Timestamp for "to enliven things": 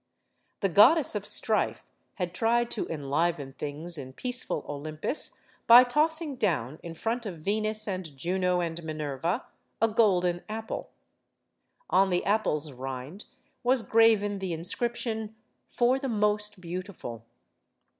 2.71-3.99